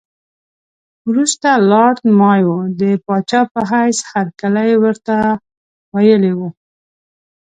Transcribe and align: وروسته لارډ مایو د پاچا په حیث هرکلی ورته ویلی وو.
وروسته 1.09 1.49
لارډ 1.71 1.97
مایو 2.19 2.55
د 2.79 2.81
پاچا 3.05 3.41
په 3.53 3.61
حیث 3.71 3.97
هرکلی 4.11 4.71
ورته 4.83 5.15
ویلی 5.93 6.33
وو. 6.37 6.49